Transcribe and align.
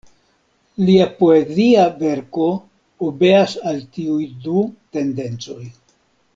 Lia 0.85 1.05
poezia 1.19 1.83
verko 1.99 2.47
obeas 3.11 3.55
al 3.73 3.79
tiuj 3.99 4.27
du 4.49 4.65
tendencoj. 4.99 5.63